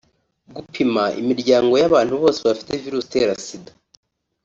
[0.55, 3.71] gupima imiryango y’abantu bose bafite virusi itera Sida